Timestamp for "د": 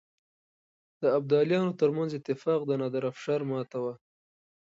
1.01-1.03, 2.65-2.71